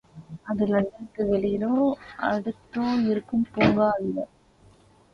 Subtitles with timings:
[0.43, 1.69] அது இலண்டனுக்கு, வெளியிலோ,
[2.23, 4.27] அடுத்தோ இருக்கும் பூங்கா அல்ல.